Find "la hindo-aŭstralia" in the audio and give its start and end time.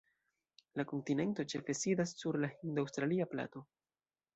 2.47-3.33